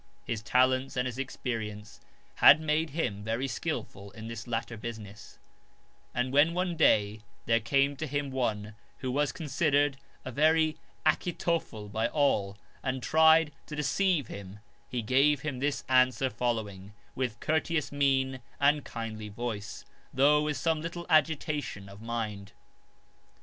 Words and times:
His 0.25 0.41
talents 0.41 0.97
and 0.97 1.05
his 1.05 1.19
experience 1.19 2.01
had 2.37 2.59
made 2.59 2.89
him 2.89 3.23
very 3.23 3.47
skilful 3.47 4.09
in 4.13 4.27
this 4.27 4.47
latter 4.47 4.75
business; 4.75 5.37
and 6.11 6.33
when 6.33 6.55
one 6.55 6.75
day 6.75 7.21
there 7.45 7.59
came 7.59 7.95
to 7.97 8.07
him 8.07 8.31
one, 8.31 8.73
who 8.97 9.11
was 9.11 9.31
considered 9.31 9.97
a 10.25 10.31
very 10.31 10.77
Achitophel 11.05 11.87
by 11.87 12.07
all, 12.07 12.57
and 12.81 13.03
tried 13.03 13.51
to 13.67 13.75
deceive 13.75 14.25
him 14.25 14.57
he 14.89 15.03
gave 15.03 15.41
him 15.41 15.59
this 15.59 15.83
answer 15.87 16.31
follow 16.31 16.67
ing, 16.67 16.93
with 17.13 17.39
courteous 17.39 17.91
mien 17.91 18.39
and 18.59 18.83
kindly 18.83 19.29
voice, 19.29 19.85
though 20.11 20.41
with 20.41 20.57
some 20.57 20.81
little 20.81 21.05
agitation 21.11 21.87
of 21.87 22.01
mind. 22.01 22.53